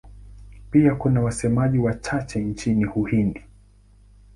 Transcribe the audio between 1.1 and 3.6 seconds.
wasemaji wachache nchini Uhindi.